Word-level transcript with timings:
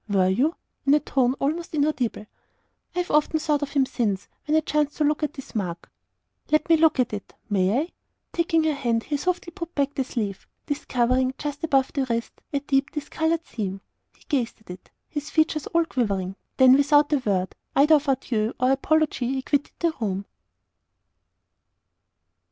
"Were 0.09 0.29
you?" 0.29 0.55
in 0.83 0.95
a 0.95 0.99
tone 0.99 1.35
almost 1.35 1.75
inaudible. 1.75 2.25
"I 2.95 2.97
have 2.97 3.11
often 3.11 3.37
thought 3.39 3.61
of 3.61 3.73
him 3.73 3.85
since, 3.85 4.27
when 4.47 4.57
I 4.57 4.61
chanced 4.61 4.97
to 4.97 5.03
look 5.03 5.21
at 5.21 5.33
this 5.35 5.53
mark." 5.53 5.91
"Let 6.51 6.67
me 6.69 6.75
look 6.77 6.99
at 6.99 7.13
it 7.13 7.35
may 7.51 7.77
I?" 7.81 7.91
Taking 8.33 8.63
her 8.63 8.73
hand, 8.73 9.03
he 9.03 9.17
softly 9.17 9.51
put 9.51 9.75
back 9.75 9.93
the 9.93 10.03
sleeve, 10.03 10.47
discovering, 10.65 11.35
just 11.37 11.63
above 11.63 11.93
the 11.93 12.07
wrist, 12.09 12.41
a 12.51 12.61
deep, 12.61 12.89
discoloured 12.89 13.45
seam. 13.45 13.79
He 14.17 14.25
gazed 14.27 14.59
at 14.61 14.71
it, 14.71 14.89
his 15.07 15.29
features 15.29 15.67
all 15.67 15.85
quivering, 15.85 16.35
then, 16.57 16.73
without 16.73 17.13
a 17.13 17.17
word 17.19 17.53
either 17.75 17.93
of 17.93 18.07
adieu 18.07 18.55
or 18.59 18.71
apology, 18.71 19.27
he 19.35 19.43
quitted 19.43 19.75
the 19.77 19.93
room. 20.01 20.25